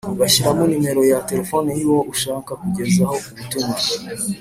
[0.13, 3.77] ugashyiramo nimero ya telefoni yuwo ushaka kugezaho ubutumwa